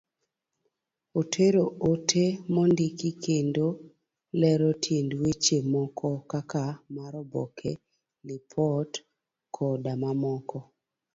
[1.19, 3.67] Otero ote mondiki kendo
[4.41, 6.63] lero tiend weche moko kaka
[6.95, 7.71] mar oboke,
[8.27, 8.91] lipot,
[9.55, 10.59] koda mamoko.